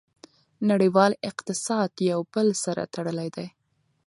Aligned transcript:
نړیوال 0.69 1.11
اقتصاد 1.29 1.89
یو 2.11 2.19
بل 2.33 2.47
سره 2.63 2.83
تړلی 2.93 3.29
دی. 3.35 3.47